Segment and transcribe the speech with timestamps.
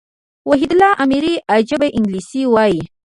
[0.47, 2.81] وحيدالله اميري عجبه انګلېسي وايي.